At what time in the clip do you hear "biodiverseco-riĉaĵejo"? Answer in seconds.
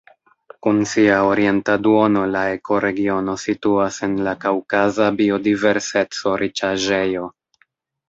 5.23-7.33